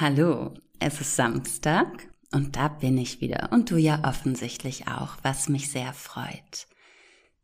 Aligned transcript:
Hallo, 0.00 0.54
es 0.78 0.98
ist 1.02 1.14
Samstag 1.14 2.08
und 2.32 2.56
da 2.56 2.68
bin 2.68 2.96
ich 2.96 3.20
wieder 3.20 3.50
und 3.52 3.70
du 3.70 3.76
ja 3.76 4.00
offensichtlich 4.08 4.88
auch, 4.88 5.18
was 5.20 5.50
mich 5.50 5.70
sehr 5.70 5.92
freut. 5.92 6.66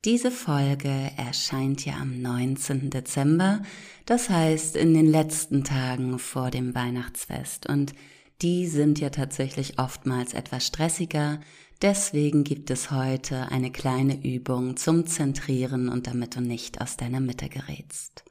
Diese 0.06 0.30
Folge 0.30 1.10
erscheint 1.18 1.84
ja 1.84 1.96
am 2.00 2.22
19. 2.22 2.88
Dezember, 2.88 3.60
das 4.06 4.30
heißt 4.30 4.74
in 4.74 4.94
den 4.94 5.04
letzten 5.04 5.64
Tagen 5.64 6.18
vor 6.18 6.50
dem 6.50 6.74
Weihnachtsfest 6.74 7.68
und 7.68 7.92
die 8.40 8.66
sind 8.68 9.00
ja 9.00 9.10
tatsächlich 9.10 9.78
oftmals 9.78 10.32
etwas 10.32 10.66
stressiger, 10.66 11.40
deswegen 11.82 12.42
gibt 12.42 12.70
es 12.70 12.90
heute 12.90 13.52
eine 13.52 13.70
kleine 13.70 14.24
Übung 14.24 14.78
zum 14.78 15.06
Zentrieren 15.06 15.90
und 15.90 16.06
damit 16.06 16.36
du 16.36 16.40
nicht 16.40 16.80
aus 16.80 16.96
deiner 16.96 17.20
Mitte 17.20 17.50
gerätst. 17.50 18.24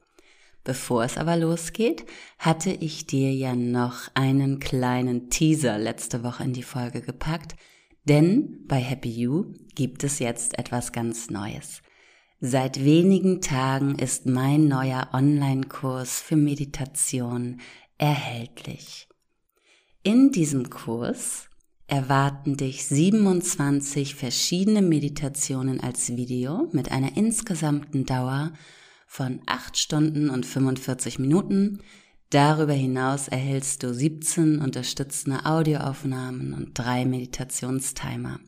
Bevor 0.65 1.03
es 1.03 1.17
aber 1.17 1.37
losgeht, 1.37 2.05
hatte 2.39 2.71
ich 2.71 3.05
dir 3.05 3.31
ja 3.31 3.55
noch 3.55 4.09
einen 4.15 4.59
kleinen 4.59 5.29
Teaser 5.29 5.77
letzte 5.77 6.23
Woche 6.23 6.43
in 6.43 6.53
die 6.53 6.63
Folge 6.63 7.01
gepackt, 7.01 7.55
denn 8.05 8.65
bei 8.67 8.77
Happy 8.77 9.09
You 9.09 9.53
gibt 9.75 10.03
es 10.03 10.17
jetzt 10.17 10.57
etwas 10.57 10.91
ganz 10.91 11.29
Neues. 11.29 11.83
Seit 12.41 12.83
wenigen 12.83 13.41
Tagen 13.41 13.99
ist 13.99 14.25
mein 14.25 14.67
neuer 14.67 15.09
Online-Kurs 15.13 16.19
für 16.19 16.35
Meditation 16.35 17.61
erhältlich. 17.99 19.07
In 20.01 20.31
diesem 20.31 20.71
Kurs 20.71 21.47
erwarten 21.85 22.57
dich 22.57 22.85
27 22.87 24.15
verschiedene 24.15 24.81
Meditationen 24.81 25.79
als 25.79 26.15
Video 26.15 26.69
mit 26.71 26.91
einer 26.91 27.15
insgesamten 27.15 28.05
Dauer 28.05 28.51
von 29.15 29.39
8 29.45 29.77
Stunden 29.77 30.29
und 30.29 30.45
45 30.45 31.19
Minuten. 31.19 31.79
Darüber 32.31 32.73
hinaus 32.73 33.29
erhältst 33.29 33.83
du 33.83 33.93
17 33.93 34.59
unterstützende 34.59 35.45
Audioaufnahmen 35.45 36.53
und 36.53 36.77
drei 36.77 37.05
Meditationstimer. 37.05 38.41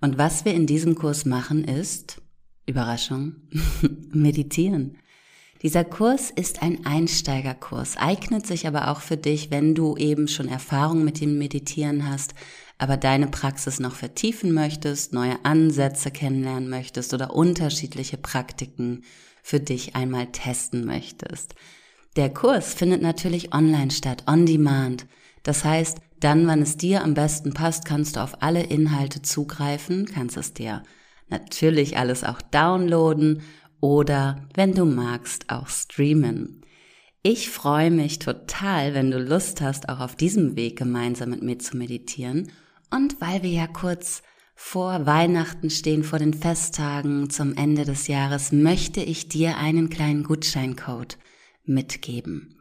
Und 0.00 0.16
was 0.16 0.46
wir 0.46 0.54
in 0.54 0.66
diesem 0.66 0.94
Kurs 0.94 1.26
machen 1.26 1.62
ist, 1.62 2.22
Überraschung, 2.64 3.34
meditieren. 4.10 4.96
Dieser 5.60 5.84
Kurs 5.84 6.30
ist 6.30 6.62
ein 6.62 6.86
Einsteigerkurs, 6.86 7.98
eignet 7.98 8.46
sich 8.46 8.66
aber 8.66 8.88
auch 8.88 9.02
für 9.02 9.18
dich, 9.18 9.50
wenn 9.50 9.74
du 9.74 9.94
eben 9.98 10.26
schon 10.26 10.48
Erfahrung 10.48 11.04
mit 11.04 11.20
dem 11.20 11.36
Meditieren 11.36 12.08
hast, 12.08 12.32
aber 12.78 12.96
deine 12.96 13.26
Praxis 13.26 13.78
noch 13.78 13.96
vertiefen 13.96 14.52
möchtest, 14.52 15.12
neue 15.12 15.44
Ansätze 15.44 16.10
kennenlernen 16.10 16.70
möchtest 16.70 17.12
oder 17.12 17.34
unterschiedliche 17.34 18.16
Praktiken 18.16 19.02
für 19.42 19.60
dich 19.60 19.96
einmal 19.96 20.26
testen 20.26 20.84
möchtest. 20.84 21.54
Der 22.16 22.30
Kurs 22.30 22.74
findet 22.74 23.02
natürlich 23.02 23.54
online 23.54 23.90
statt, 23.90 24.24
on 24.26 24.46
demand. 24.46 25.06
Das 25.42 25.64
heißt, 25.64 25.98
dann, 26.20 26.46
wann 26.46 26.62
es 26.62 26.76
dir 26.76 27.04
am 27.04 27.14
besten 27.14 27.54
passt, 27.54 27.84
kannst 27.84 28.16
du 28.16 28.20
auf 28.20 28.42
alle 28.42 28.64
Inhalte 28.64 29.22
zugreifen, 29.22 30.06
kannst 30.06 30.36
es 30.36 30.52
dir 30.52 30.82
natürlich 31.28 31.96
alles 31.96 32.24
auch 32.24 32.42
downloaden 32.42 33.42
oder, 33.80 34.48
wenn 34.54 34.74
du 34.74 34.84
magst, 34.84 35.50
auch 35.50 35.68
streamen. 35.68 36.62
Ich 37.22 37.50
freue 37.50 37.90
mich 37.90 38.18
total, 38.18 38.94
wenn 38.94 39.10
du 39.10 39.18
Lust 39.18 39.60
hast, 39.60 39.88
auch 39.88 40.00
auf 40.00 40.16
diesem 40.16 40.56
Weg 40.56 40.78
gemeinsam 40.78 41.30
mit 41.30 41.42
mir 41.42 41.58
zu 41.58 41.76
meditieren. 41.76 42.50
Und 42.90 43.20
weil 43.20 43.42
wir 43.42 43.50
ja 43.50 43.66
kurz 43.66 44.22
vor 44.60 45.06
Weihnachten 45.06 45.70
stehen, 45.70 46.02
vor 46.02 46.18
den 46.18 46.34
Festtagen 46.34 47.30
zum 47.30 47.54
Ende 47.54 47.84
des 47.84 48.08
Jahres, 48.08 48.50
möchte 48.50 49.00
ich 49.00 49.28
dir 49.28 49.56
einen 49.56 49.88
kleinen 49.88 50.24
Gutscheincode 50.24 51.16
mitgeben. 51.64 52.56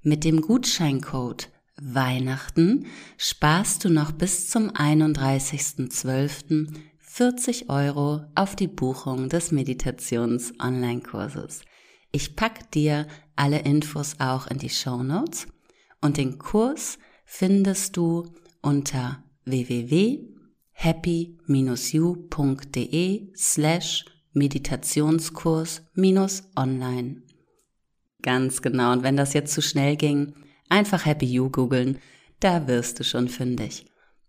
Mit 0.00 0.24
dem 0.24 0.40
Gutscheincode 0.40 1.50
Weihnachten 1.76 2.86
sparst 3.18 3.84
du 3.84 3.90
noch 3.90 4.12
bis 4.12 4.48
zum 4.48 4.70
31.12. 4.70 6.68
40 6.98 7.68
Euro 7.68 8.22
auf 8.34 8.56
die 8.56 8.68
Buchung 8.68 9.28
des 9.28 9.52
Meditations-Online-Kurses. 9.52 11.60
Ich 12.10 12.36
pack 12.36 12.70
dir 12.70 13.06
alle 13.36 13.58
Infos 13.60 14.14
auch 14.18 14.46
in 14.46 14.56
die 14.56 14.70
Show 14.70 15.02
Notes 15.02 15.46
und 16.00 16.16
den 16.16 16.38
Kurs 16.38 16.98
findest 17.26 17.98
du 17.98 18.32
unter 18.62 19.22
www 19.44 20.32
happy-you.de 20.74 21.32
slash 23.34 24.04
Meditationskurs-online. 24.32 27.22
Ganz 28.22 28.62
genau. 28.62 28.92
Und 28.92 29.02
wenn 29.02 29.16
das 29.16 29.32
jetzt 29.32 29.54
zu 29.54 29.62
schnell 29.62 29.96
ging, 29.96 30.34
einfach 30.68 31.06
Happy 31.06 31.26
You 31.26 31.50
googeln. 31.50 31.98
Da 32.40 32.66
wirst 32.66 32.98
du 33.00 33.04
schon 33.04 33.28
fündig. 33.28 33.86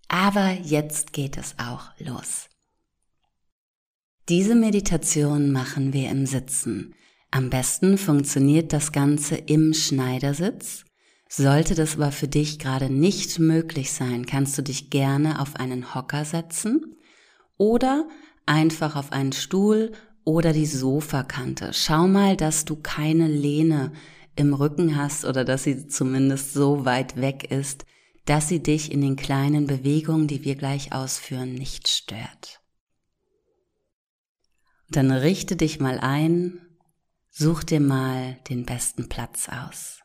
Aber 0.08 0.52
jetzt 0.52 1.14
geht 1.14 1.38
es 1.38 1.56
auch 1.58 1.90
los. 1.98 2.50
Diese 4.30 4.56
Meditation 4.56 5.52
machen 5.52 5.94
wir 5.94 6.10
im 6.10 6.26
Sitzen. 6.26 6.96
Am 7.32 7.50
besten 7.50 7.98
funktioniert 7.98 8.74
das 8.74 8.92
Ganze 8.92 9.36
im 9.36 9.74
Schneidersitz 9.74 10.86
sollte 11.28 11.76
das 11.76 11.96
aber 11.96 12.12
für 12.12 12.28
dich 12.28 12.60
gerade 12.60 12.90
nicht 12.90 13.40
möglich 13.40 13.92
sein, 13.92 14.26
kannst 14.26 14.58
du 14.58 14.62
dich 14.62 14.90
gerne 14.90 15.42
auf 15.42 15.56
einen 15.56 15.96
Hocker 15.96 16.26
setzen 16.26 16.96
oder 17.58 18.08
einfach 18.46 18.96
auf 18.96 19.12
einen 19.12 19.34
Stuhl 19.34 19.92
oder 20.24 20.54
die 20.54 20.66
Sofakante. 20.66 21.72
Schau 21.74 22.08
mal, 22.08 22.36
dass 22.36 22.66
du 22.66 22.76
keine 22.76 23.28
Lehne 23.28 23.92
im 24.36 24.54
Rücken 24.54 24.96
hast 24.96 25.26
oder 25.26 25.46
dass 25.46 25.64
sie 25.64 25.88
zumindest 25.88 26.54
so 26.54 26.86
weit 26.86 27.20
weg 27.20 27.52
ist, 27.52 27.86
dass 28.26 28.48
sie 28.48 28.62
dich 28.62 28.92
in 28.92 29.02
den 29.02 29.16
kleinen 29.16 29.68
Bewegungen, 29.68 30.28
die 30.28 30.44
wir 30.44 30.56
gleich 30.56 30.94
ausführen, 30.94 31.54
nicht 31.54 31.88
stört. 31.88 32.62
dann 34.90 35.12
richte 35.12 35.56
dich 35.56 35.80
mal 35.80 36.00
ein, 36.00 36.62
such 37.32 37.64
dir 37.64 37.80
mal 37.80 38.38
den 38.50 38.66
besten 38.66 39.10
Platz 39.10 39.50
aus. 39.50 40.05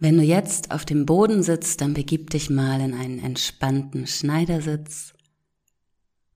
Wenn 0.00 0.16
du 0.16 0.22
jetzt 0.22 0.70
auf 0.70 0.84
dem 0.84 1.06
Boden 1.06 1.42
sitzt, 1.42 1.80
dann 1.80 1.92
begib 1.92 2.30
dich 2.30 2.50
mal 2.50 2.80
in 2.80 2.94
einen 2.94 3.18
entspannten 3.18 4.06
Schneidersitz 4.06 5.12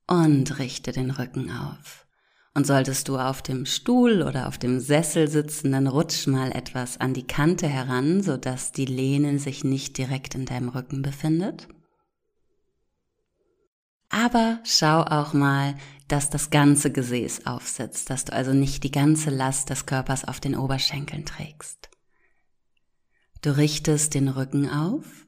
und 0.09 0.59
richte 0.59 0.91
den 0.91 1.13
Rücken 1.13 1.49
auf. 1.51 2.07
Und 2.55 2.67
solltest 2.67 3.09
du 3.09 3.19
auf 3.19 3.41
dem 3.41 3.65
Stuhl 3.65 4.23
oder 4.23 4.49
auf 4.49 4.59
dem 4.59 4.81
Sessel 4.81 5.29
sitzen, 5.29 5.71
dann 5.71 5.87
rutsch 5.87 6.27
mal 6.27 6.51
etwas 6.51 6.99
an 7.01 7.15
die 7.15 7.27
Kante 7.27 7.69
heran, 7.69 8.23
sodass 8.23 8.73
die 8.73 8.85
Lehne 8.85 9.39
sich 9.39 9.63
nicht 9.63 9.97
direkt 9.97 10.35
in 10.35 10.45
deinem 10.45 10.69
Rücken 10.69 11.01
befindet. 11.01 11.69
Aber 14.11 14.59
schau 14.65 15.03
auch 15.03 15.33
mal, 15.33 15.77
dass 16.09 16.29
das 16.29 16.51
ganze 16.51 16.91
Gesäß 16.91 17.47
aufsitzt, 17.47 18.11
dass 18.11 18.27
du 18.27 18.33
also 18.33 18.53
nicht 18.53 18.83
die 18.83 18.91
ganze 18.91 19.31
Last 19.31 19.71
des 19.71 19.87
Körpers 19.87 20.25
auf 20.27 20.41
den 20.41 20.57
Oberschenkeln 20.57 21.25
trägst. 21.25 21.92
Du 23.43 23.57
richtest 23.57 24.15
den 24.15 24.29
Rücken 24.29 24.71
auf 24.71 25.27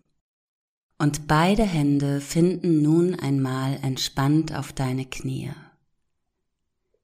und 0.98 1.26
beide 1.26 1.64
Hände 1.64 2.20
finden 2.20 2.80
nun 2.80 3.16
einmal 3.16 3.80
entspannt 3.82 4.54
auf 4.54 4.72
deine 4.72 5.04
Knie. 5.04 5.50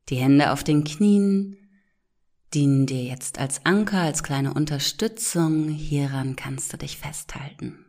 Die 0.09 0.17
Hände 0.17 0.53
auf 0.53 0.63
den 0.63 0.85
Knien 0.85 1.57
dienen 2.55 2.87
dir 2.87 3.03
jetzt 3.03 3.39
als 3.39 3.67
Anker, 3.67 3.99
als 3.99 4.23
kleine 4.23 4.55
Unterstützung. 4.55 5.69
Hieran 5.69 6.37
kannst 6.37 6.73
du 6.73 6.77
dich 6.77 6.97
festhalten. 6.97 7.85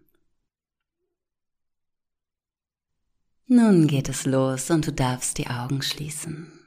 Nun 3.45 3.85
geht 3.85 4.09
es 4.09 4.25
los 4.25 4.71
und 4.71 4.88
du 4.88 4.94
darfst 4.94 5.38
die 5.38 5.47
Augen 5.47 5.83
schließen. 5.83 6.60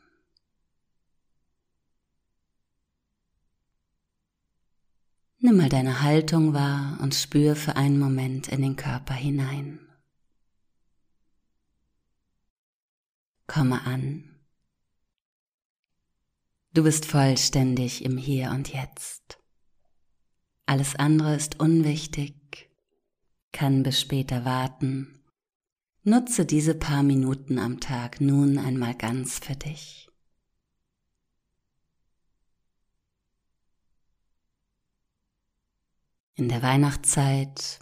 Nimm 5.46 5.58
mal 5.58 5.68
deine 5.68 6.00
Haltung 6.00 6.54
wahr 6.54 6.98
und 7.02 7.14
spür 7.14 7.54
für 7.54 7.76
einen 7.76 7.98
Moment 7.98 8.48
in 8.48 8.62
den 8.62 8.76
Körper 8.76 9.12
hinein. 9.12 9.78
Komme 13.46 13.82
an. 13.84 14.24
Du 16.72 16.82
bist 16.82 17.04
vollständig 17.04 18.06
im 18.06 18.16
Hier 18.16 18.52
und 18.52 18.72
Jetzt. 18.72 19.38
Alles 20.64 20.96
andere 20.96 21.36
ist 21.36 21.60
unwichtig, 21.60 22.70
kann 23.52 23.82
bis 23.82 24.00
später 24.00 24.46
warten. 24.46 25.20
Nutze 26.04 26.46
diese 26.46 26.74
paar 26.74 27.02
Minuten 27.02 27.58
am 27.58 27.80
Tag 27.80 28.18
nun 28.18 28.56
einmal 28.56 28.94
ganz 28.94 29.40
für 29.40 29.56
dich. 29.56 30.08
In 36.36 36.48
der 36.48 36.62
Weihnachtszeit 36.62 37.78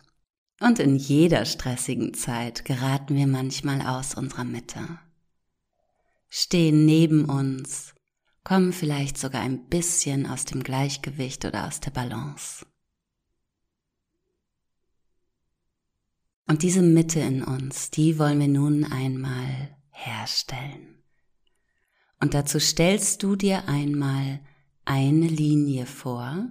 und 0.60 0.78
in 0.78 0.96
jeder 0.96 1.46
stressigen 1.46 2.12
Zeit 2.12 2.64
geraten 2.64 3.16
wir 3.16 3.26
manchmal 3.26 3.80
aus 3.80 4.14
unserer 4.14 4.44
Mitte, 4.44 4.98
stehen 6.28 6.84
neben 6.84 7.24
uns 7.24 7.94
kommen 8.44 8.72
vielleicht 8.72 9.18
sogar 9.18 9.40
ein 9.40 9.68
bisschen 9.68 10.26
aus 10.26 10.44
dem 10.44 10.62
Gleichgewicht 10.62 11.44
oder 11.44 11.66
aus 11.66 11.80
der 11.80 11.92
Balance. 11.92 12.66
Und 16.46 16.62
diese 16.62 16.82
Mitte 16.82 17.20
in 17.20 17.42
uns, 17.42 17.90
die 17.90 18.18
wollen 18.18 18.40
wir 18.40 18.48
nun 18.48 18.84
einmal 18.84 19.76
herstellen. 19.90 21.02
Und 22.20 22.34
dazu 22.34 22.58
stellst 22.58 23.22
du 23.22 23.36
dir 23.36 23.68
einmal 23.68 24.40
eine 24.84 25.28
Linie 25.28 25.86
vor, 25.86 26.48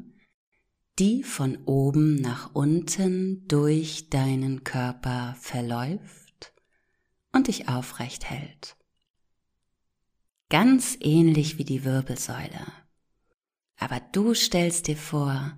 die 1.02 1.24
von 1.24 1.58
oben 1.66 2.14
nach 2.18 2.54
unten 2.54 3.48
durch 3.48 4.12
deinen 4.12 4.64
Körper 4.64 5.36
verläuft 5.40 6.54
und 7.32 7.48
dich 7.48 7.68
aufrecht 7.68 8.30
hält. 8.30 8.78
Ganz 10.52 10.96
ähnlich 11.00 11.58
wie 11.58 11.64
die 11.64 11.84
Wirbelsäule. 11.86 12.68
Aber 13.78 14.00
du 14.12 14.36
stellst 14.36 14.86
dir 14.86 14.96
vor, 14.96 15.58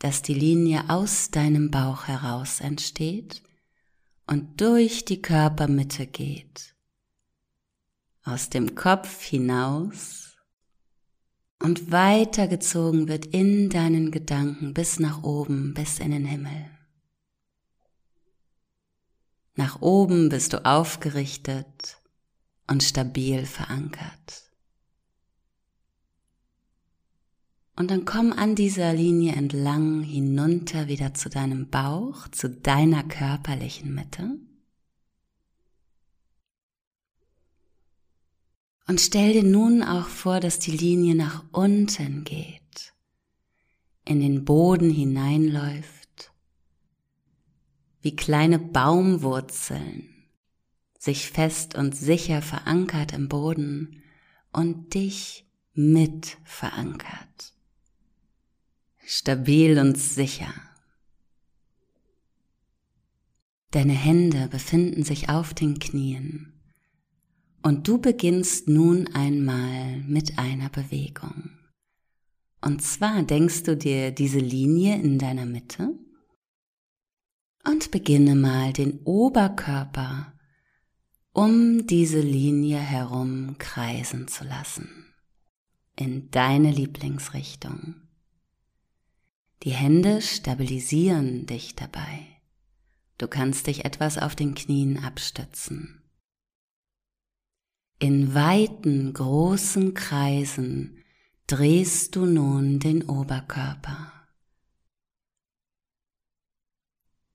dass 0.00 0.22
die 0.22 0.34
Linie 0.34 0.90
aus 0.90 1.30
deinem 1.30 1.70
Bauch 1.70 2.08
heraus 2.08 2.58
entsteht 2.58 3.44
und 4.26 4.60
durch 4.60 5.04
die 5.04 5.22
Körpermitte 5.22 6.08
geht, 6.08 6.74
aus 8.24 8.50
dem 8.50 8.74
Kopf 8.74 9.22
hinaus 9.22 10.29
und 11.62 11.92
weitergezogen 11.92 13.06
wird 13.06 13.26
in 13.26 13.68
deinen 13.68 14.10
Gedanken 14.10 14.74
bis 14.74 14.98
nach 14.98 15.22
oben, 15.22 15.74
bis 15.74 15.98
in 15.98 16.10
den 16.10 16.24
Himmel. 16.24 16.70
Nach 19.56 19.82
oben 19.82 20.30
bist 20.30 20.54
du 20.54 20.64
aufgerichtet 20.64 21.98
und 22.66 22.82
stabil 22.82 23.44
verankert. 23.44 24.50
Und 27.76 27.90
dann 27.90 28.04
komm 28.04 28.32
an 28.32 28.54
dieser 28.54 28.92
Linie 28.92 29.34
entlang 29.34 30.02
hinunter 30.02 30.88
wieder 30.88 31.14
zu 31.14 31.28
deinem 31.28 31.68
Bauch, 31.68 32.28
zu 32.28 32.48
deiner 32.48 33.02
körperlichen 33.04 33.94
Mitte. 33.94 34.38
Und 38.90 39.00
stell 39.00 39.34
dir 39.34 39.44
nun 39.44 39.84
auch 39.84 40.08
vor, 40.08 40.40
dass 40.40 40.58
die 40.58 40.72
Linie 40.72 41.14
nach 41.14 41.44
unten 41.52 42.24
geht, 42.24 42.92
in 44.04 44.18
den 44.18 44.44
Boden 44.44 44.90
hineinläuft, 44.90 46.32
wie 48.02 48.16
kleine 48.16 48.58
Baumwurzeln, 48.58 50.08
sich 50.98 51.30
fest 51.30 51.76
und 51.76 51.94
sicher 51.94 52.42
verankert 52.42 53.12
im 53.12 53.28
Boden 53.28 54.02
und 54.52 54.92
dich 54.92 55.46
mit 55.72 56.38
verankert. 56.42 57.54
Stabil 59.06 59.78
und 59.78 59.98
sicher. 59.98 60.52
Deine 63.70 63.92
Hände 63.92 64.48
befinden 64.48 65.04
sich 65.04 65.28
auf 65.28 65.54
den 65.54 65.78
Knien 65.78 66.49
und 67.62 67.86
du 67.86 67.98
beginnst 67.98 68.68
nun 68.68 69.08
einmal 69.14 69.98
mit 70.06 70.38
einer 70.38 70.68
Bewegung. 70.68 71.50
Und 72.60 72.82
zwar 72.82 73.22
denkst 73.22 73.62
du 73.64 73.76
dir 73.76 74.10
diese 74.10 74.38
Linie 74.38 75.00
in 75.00 75.18
deiner 75.18 75.46
Mitte 75.46 75.94
und 77.64 77.90
beginne 77.90 78.34
mal 78.34 78.72
den 78.72 79.00
Oberkörper 79.04 80.32
um 81.32 81.86
diese 81.86 82.20
Linie 82.20 82.78
herum 82.78 83.56
kreisen 83.58 84.28
zu 84.28 84.44
lassen. 84.44 85.06
In 85.96 86.30
deine 86.30 86.70
Lieblingsrichtung. 86.70 87.94
Die 89.62 89.70
Hände 89.70 90.22
stabilisieren 90.22 91.46
dich 91.46 91.76
dabei. 91.76 92.26
Du 93.18 93.28
kannst 93.28 93.66
dich 93.66 93.84
etwas 93.84 94.18
auf 94.18 94.34
den 94.34 94.54
Knien 94.54 94.98
abstützen. 94.98 95.99
In 98.02 98.34
weiten, 98.34 99.12
großen 99.12 99.92
Kreisen 99.92 101.04
drehst 101.46 102.16
du 102.16 102.24
nun 102.24 102.78
den 102.78 103.02
Oberkörper. 103.02 104.10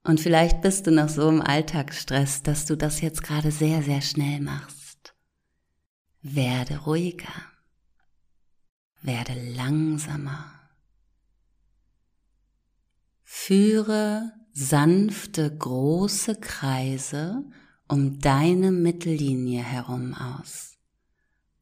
Und 0.01 0.19
vielleicht 0.19 0.61
bist 0.61 0.87
du 0.87 0.91
noch 0.91 1.09
so 1.09 1.29
im 1.29 1.41
Alltagsstress, 1.41 2.41
dass 2.41 2.65
du 2.65 2.75
das 2.75 3.01
jetzt 3.01 3.21
gerade 3.21 3.51
sehr, 3.51 3.83
sehr 3.83 4.01
schnell 4.01 4.41
machst. 4.41 5.13
Werde 6.23 6.79
ruhiger. 6.79 7.43
Werde 9.03 9.33
langsamer. 9.53 10.51
Führe 13.21 14.31
sanfte 14.51 15.55
große 15.55 16.39
Kreise 16.39 17.43
um 17.87 18.19
deine 18.19 18.71
Mittellinie 18.71 19.63
herum 19.63 20.13
aus, 20.13 20.77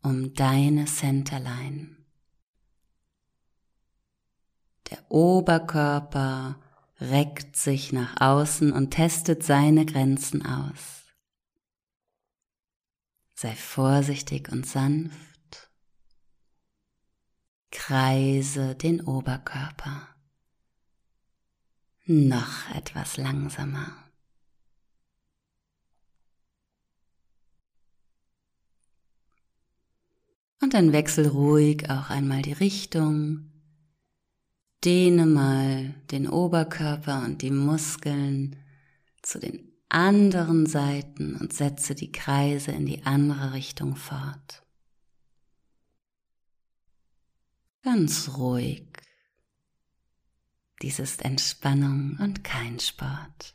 um 0.02 0.34
deine 0.34 0.86
Centerline. 0.86 1.98
Der 4.90 5.12
Oberkörper 5.12 6.60
reckt 7.00 7.58
sich 7.58 7.92
nach 7.92 8.22
außen 8.22 8.72
und 8.72 8.92
testet 8.92 9.44
seine 9.44 9.86
Grenzen 9.86 10.46
aus. 10.46 11.04
Sei 13.34 13.56
vorsichtig 13.56 14.50
und 14.52 14.66
sanft. 14.66 15.70
Kreise 17.72 18.76
den 18.76 19.02
Oberkörper 19.02 20.08
noch 22.06 22.70
etwas 22.76 23.18
langsamer. 23.18 24.03
Und 30.64 30.74
dann 30.74 30.94
wechsel 30.94 31.28
ruhig 31.28 31.90
auch 31.90 32.10
einmal 32.10 32.42
die 32.42 32.54
Richtung. 32.54 33.52
Dehne 34.86 35.26
mal 35.26 35.94
den 36.10 36.30
Oberkörper 36.30 37.22
und 37.26 37.42
die 37.42 37.52
Muskeln 37.52 38.56
zu 39.22 39.40
den 39.40 39.74
anderen 39.90 40.66
Seiten 40.66 41.36
und 41.36 41.52
setze 41.52 41.96
die 41.96 42.14
Kreise 42.14 42.72
in 42.72 42.86
die 42.86 43.04
andere 43.04 43.52
Richtung 43.52 43.98
fort. 43.98 44.64
Ganz 47.82 48.30
ruhig. 48.38 48.88
Dies 50.82 51.00
ist 51.00 51.26
Entspannung 51.26 52.18
und 52.22 52.46
kein 52.46 52.80
Sport. 52.80 53.54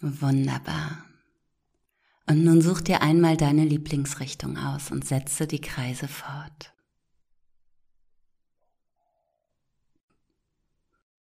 Wunderbar. 0.00 1.04
Und 2.26 2.44
nun 2.44 2.62
such 2.62 2.80
dir 2.80 3.02
einmal 3.02 3.36
deine 3.36 3.64
Lieblingsrichtung 3.64 4.56
aus 4.56 4.90
und 4.90 5.06
setze 5.06 5.46
die 5.46 5.60
Kreise 5.60 6.08
fort. 6.08 6.72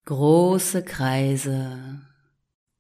große 0.07 0.85
Kreise 0.85 2.01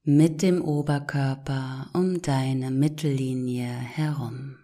mit 0.04 0.42
dem 0.42 0.62
Oberkörper 0.62 1.90
um 1.92 2.22
deine 2.22 2.70
Mittellinie 2.70 3.66
herum. 3.66 4.56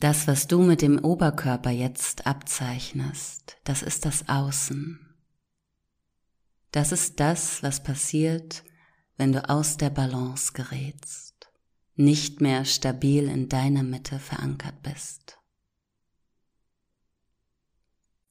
Das, 0.00 0.26
was 0.26 0.46
du 0.46 0.62
mit 0.62 0.80
dem 0.80 0.98
Oberkörper 1.04 1.70
jetzt 1.70 2.26
abzeichnest, 2.26 3.58
das 3.64 3.82
ist 3.82 4.06
das 4.06 4.28
Außen. 4.30 4.98
Das 6.70 6.92
ist 6.92 7.18
das, 7.20 7.62
was 7.62 7.82
passiert, 7.82 8.64
wenn 9.16 9.32
du 9.32 9.48
aus 9.48 9.76
der 9.76 9.90
Balance 9.90 10.52
gerätst, 10.52 11.50
nicht 11.96 12.40
mehr 12.40 12.64
stabil 12.64 13.28
in 13.28 13.48
deiner 13.48 13.82
Mitte 13.82 14.18
verankert 14.18 14.82
bist. 14.82 15.38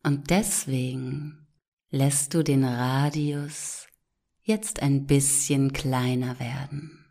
Und 0.03 0.29
deswegen 0.29 1.47
lässt 1.89 2.33
du 2.33 2.43
den 2.43 2.63
Radius 2.63 3.87
jetzt 4.41 4.81
ein 4.81 5.05
bisschen 5.05 5.73
kleiner 5.73 6.39
werden. 6.39 7.05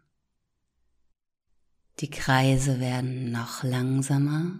Die 2.00 2.09
Kreise 2.09 2.80
werden 2.80 3.30
noch 3.33 3.62
langsamer, 3.62 4.59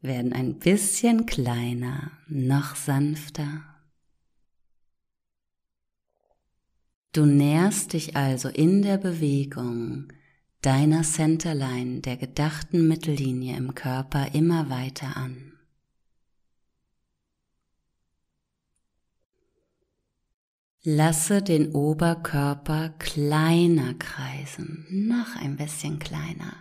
werden 0.00 0.32
ein 0.32 0.58
bisschen 0.58 1.26
kleiner, 1.26 2.12
noch 2.28 2.76
sanfter. 2.76 3.71
Du 7.12 7.26
näherst 7.26 7.92
dich 7.92 8.16
also 8.16 8.48
in 8.48 8.80
der 8.80 8.96
Bewegung 8.96 10.10
deiner 10.62 11.02
Centerline, 11.02 12.00
der 12.00 12.16
gedachten 12.16 12.88
Mittellinie 12.88 13.54
im 13.58 13.74
Körper, 13.74 14.34
immer 14.34 14.70
weiter 14.70 15.14
an. 15.18 15.52
Lasse 20.84 21.42
den 21.42 21.72
Oberkörper 21.72 22.88
kleiner 22.98 23.94
kreisen, 23.94 24.86
noch 24.90 25.36
ein 25.36 25.56
bisschen 25.56 25.98
kleiner, 25.98 26.56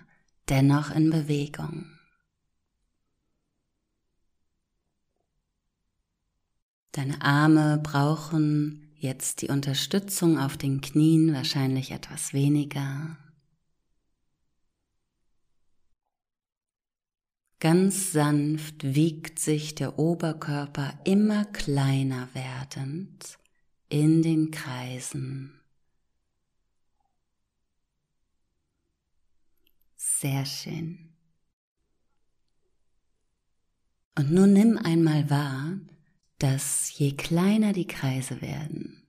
dennoch 0.49 0.91
in 0.91 1.09
Bewegung. 1.09 1.85
Deine 6.91 7.21
Arme 7.21 7.79
brauchen 7.81 8.90
jetzt 9.01 9.41
die 9.41 9.47
Unterstützung 9.47 10.37
auf 10.37 10.57
den 10.57 10.79
Knien 10.79 11.33
wahrscheinlich 11.33 11.91
etwas 11.91 12.33
weniger. 12.33 13.17
Ganz 17.59 18.11
sanft 18.11 18.83
wiegt 18.83 19.39
sich 19.39 19.75
der 19.75 19.99
Oberkörper 19.99 20.99
immer 21.03 21.45
kleiner 21.45 22.29
werdend 22.33 23.37
in 23.89 24.21
den 24.21 24.51
Kreisen. 24.51 25.59
Sehr 29.95 30.45
schön. 30.45 31.15
Und 34.17 34.31
nun 34.31 34.53
nimm 34.53 34.77
einmal 34.77 35.29
wahr, 35.29 35.79
dass 36.41 36.97
je 36.97 37.11
kleiner 37.15 37.71
die 37.71 37.85
Kreise 37.85 38.41
werden, 38.41 39.03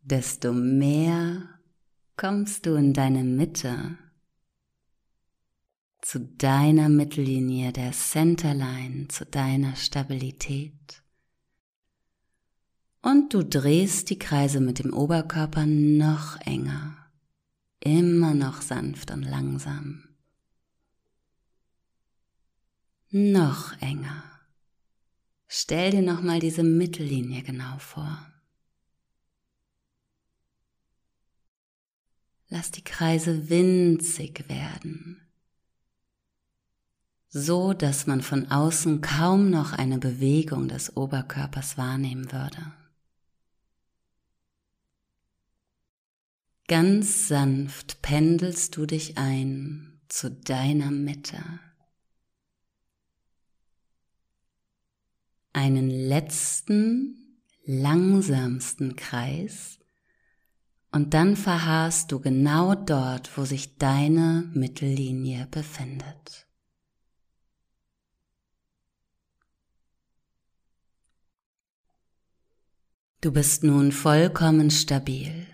desto 0.00 0.54
mehr 0.54 1.60
kommst 2.16 2.64
du 2.64 2.74
in 2.74 2.94
deine 2.94 3.22
Mitte, 3.22 3.98
zu 6.00 6.20
deiner 6.20 6.88
Mittellinie, 6.88 7.72
der 7.72 7.92
Centerline, 7.92 9.08
zu 9.08 9.26
deiner 9.26 9.76
Stabilität. 9.76 11.02
Und 13.02 13.34
du 13.34 13.44
drehst 13.44 14.08
die 14.08 14.18
Kreise 14.18 14.60
mit 14.60 14.78
dem 14.78 14.94
Oberkörper 14.94 15.66
noch 15.66 16.40
enger, 16.40 16.96
immer 17.80 18.32
noch 18.32 18.62
sanft 18.62 19.10
und 19.10 19.22
langsam. 19.22 20.04
Noch 23.10 23.78
enger. 23.82 24.37
Stell 25.48 25.90
dir 25.90 26.02
nochmal 26.02 26.40
diese 26.40 26.62
Mittellinie 26.62 27.42
genau 27.42 27.78
vor. 27.78 28.30
Lass 32.50 32.70
die 32.70 32.84
Kreise 32.84 33.48
winzig 33.48 34.48
werden, 34.48 35.20
so 37.28 37.72
dass 37.72 38.06
man 38.06 38.22
von 38.22 38.50
außen 38.50 39.00
kaum 39.00 39.50
noch 39.50 39.72
eine 39.72 39.98
Bewegung 39.98 40.68
des 40.68 40.96
Oberkörpers 40.96 41.76
wahrnehmen 41.76 42.30
würde. 42.30 42.72
Ganz 46.68 47.28
sanft 47.28 48.02
pendelst 48.02 48.76
du 48.76 48.84
dich 48.84 49.16
ein 49.16 50.00
zu 50.08 50.30
deiner 50.30 50.90
Mitte. 50.90 51.38
Einen 55.58 55.90
letzten, 55.90 57.40
langsamsten 57.64 58.94
Kreis 58.94 59.80
und 60.92 61.14
dann 61.14 61.34
verharrst 61.34 62.12
du 62.12 62.20
genau 62.20 62.76
dort, 62.76 63.36
wo 63.36 63.44
sich 63.44 63.76
deine 63.76 64.48
Mittellinie 64.54 65.48
befindet. 65.50 66.46
Du 73.20 73.32
bist 73.32 73.64
nun 73.64 73.90
vollkommen 73.90 74.70
stabil. 74.70 75.48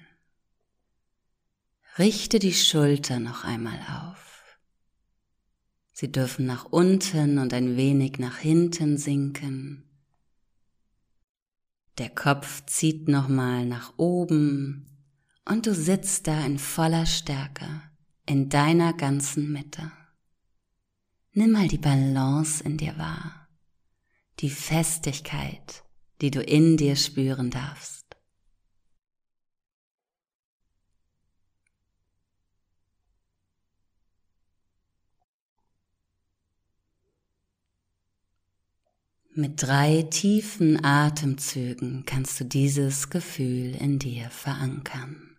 Richte 1.99 2.39
die 2.39 2.53
Schulter 2.53 3.21
noch 3.21 3.45
einmal 3.45 3.81
auf. 4.03 4.25
Sie 5.93 6.13
dürfen 6.13 6.45
nach 6.45 6.67
unten 6.67 7.39
und 7.39 7.55
ein 7.55 7.77
wenig 7.77 8.19
nach 8.19 8.37
hinten 8.37 8.99
sinken. 8.99 9.94
Der 11.99 12.11
Kopf 12.11 12.67
zieht 12.67 13.07
nochmal 13.07 13.67
nach 13.67 13.95
oben 13.99 14.87
und 15.45 15.67
du 15.67 15.75
sitzt 15.75 16.27
da 16.27 16.45
in 16.45 16.59
voller 16.59 17.07
Stärke 17.07 17.83
in 18.27 18.49
deiner 18.49 18.93
ganzen 18.95 19.53
Mitte. 19.53 19.93
Nimm 21.33 21.53
mal 21.53 21.69
die 21.69 21.79
Balance 21.79 22.65
in 22.65 22.79
dir 22.79 22.97
wahr, 22.99 23.49
die 24.41 24.51
Festigkeit, 24.51 25.85
die 26.21 26.31
du 26.31 26.41
in 26.43 26.77
dir 26.77 26.97
spüren 26.97 27.51
darfst. 27.51 28.04
Mit 39.37 39.61
drei 39.61 40.03
tiefen 40.03 40.85
Atemzügen 40.85 42.05
kannst 42.07 42.39
du 42.39 42.45
dieses 42.45 43.11
Gefühl 43.11 43.75
in 43.75 43.99
dir 43.99 44.31
verankern. 44.31 45.37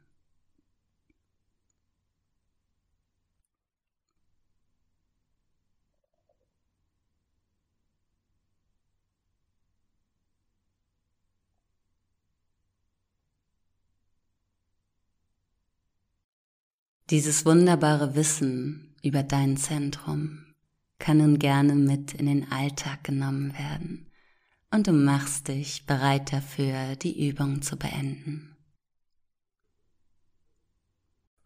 Dieses 17.10 17.46
wunderbare 17.46 18.16
Wissen 18.16 18.94
über 19.02 19.24
dein 19.24 19.56
Zentrum 19.56 20.55
kann 21.06 21.18
nun 21.18 21.38
gerne 21.38 21.76
mit 21.76 22.16
in 22.16 22.26
den 22.26 22.52
Alltag 22.52 23.04
genommen 23.04 23.54
werden 23.54 24.08
und 24.72 24.88
du 24.88 24.92
machst 24.92 25.50
dich 25.50 25.86
bereit 25.86 26.34
dafür, 26.34 26.96
die 26.96 27.30
Übung 27.30 27.62
zu 27.62 27.78
beenden. 27.78 28.58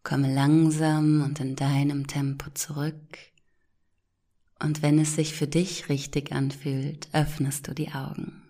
Komme 0.02 0.32
langsam 0.32 1.20
und 1.20 1.40
in 1.40 1.56
deinem 1.56 2.06
Tempo 2.06 2.48
zurück 2.54 3.18
und 4.60 4.80
wenn 4.80 4.98
es 4.98 5.16
sich 5.16 5.34
für 5.34 5.46
dich 5.46 5.90
richtig 5.90 6.32
anfühlt, 6.32 7.10
öffnest 7.12 7.68
du 7.68 7.74
die 7.74 7.92
Augen. 7.92 8.42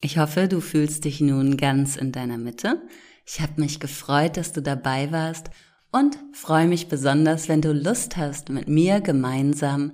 Ich 0.00 0.18
hoffe, 0.18 0.48
du 0.48 0.60
fühlst 0.60 1.04
dich 1.04 1.20
nun 1.20 1.56
ganz 1.56 1.94
in 1.94 2.10
deiner 2.10 2.38
Mitte. 2.38 2.82
Ich 3.24 3.40
habe 3.40 3.60
mich 3.60 3.78
gefreut, 3.78 4.36
dass 4.36 4.52
du 4.52 4.62
dabei 4.62 5.12
warst 5.12 5.50
und 5.92 6.18
freue 6.32 6.66
mich 6.66 6.88
besonders, 6.88 7.48
wenn 7.48 7.62
du 7.62 7.72
Lust 7.72 8.16
hast, 8.16 8.48
mit 8.48 8.68
mir 8.68 9.00
gemeinsam 9.00 9.92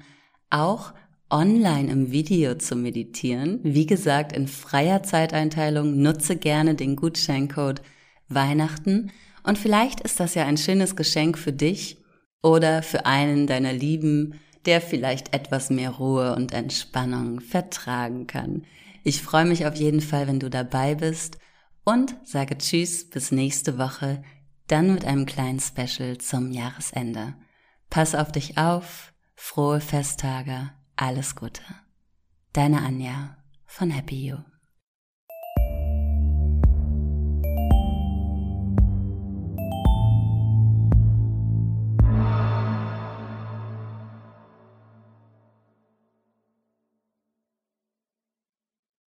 auch 0.50 0.92
online 1.30 1.90
im 1.90 2.12
Video 2.12 2.54
zu 2.54 2.76
meditieren. 2.76 3.60
Wie 3.62 3.86
gesagt, 3.86 4.32
in 4.32 4.46
freier 4.46 5.02
Zeiteinteilung 5.02 6.00
nutze 6.00 6.36
gerne 6.36 6.74
den 6.74 6.96
Gutscheincode 6.96 7.82
Weihnachten 8.28 9.10
und 9.42 9.58
vielleicht 9.58 10.00
ist 10.00 10.18
das 10.20 10.34
ja 10.34 10.44
ein 10.44 10.56
schönes 10.56 10.96
Geschenk 10.96 11.38
für 11.38 11.52
dich 11.52 11.98
oder 12.42 12.82
für 12.82 13.06
einen 13.06 13.46
deiner 13.46 13.72
Lieben, 13.72 14.40
der 14.66 14.80
vielleicht 14.80 15.32
etwas 15.34 15.70
mehr 15.70 15.90
Ruhe 15.90 16.34
und 16.34 16.52
Entspannung 16.52 17.40
vertragen 17.40 18.26
kann. 18.26 18.64
Ich 19.04 19.22
freue 19.22 19.44
mich 19.44 19.66
auf 19.66 19.76
jeden 19.76 20.00
Fall, 20.00 20.26
wenn 20.26 20.40
du 20.40 20.50
dabei 20.50 20.96
bist 20.96 21.38
und 21.84 22.16
sage 22.24 22.58
Tschüss 22.58 23.08
bis 23.08 23.30
nächste 23.30 23.78
Woche 23.78 24.22
dann 24.68 24.94
mit 24.94 25.04
einem 25.04 25.26
kleinen 25.26 25.60
Special 25.60 26.18
zum 26.18 26.50
Jahresende. 26.50 27.34
Pass 27.90 28.14
auf 28.14 28.32
dich 28.32 28.58
auf, 28.58 29.12
frohe 29.34 29.80
Festtage, 29.80 30.70
alles 30.96 31.36
Gute. 31.36 31.62
Deine 32.52 32.82
Anja 32.82 33.36
von 33.66 33.90
Happy 33.90 34.28
You. 34.28 34.55